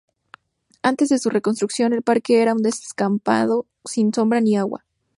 Antes 0.81 1.09
de 1.09 1.19
su 1.19 1.29
reconstrucción, 1.29 1.93
el 1.93 2.01
parque 2.01 2.41
era 2.41 2.55
un 2.55 2.63
descampado, 2.63 3.67
sin 3.85 4.11
sombra 4.11 4.41
ni 4.41 4.57
agua. 4.57 4.83